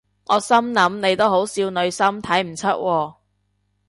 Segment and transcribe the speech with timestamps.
[0.25, 3.15] 我心諗你都好少女心睇唔出喎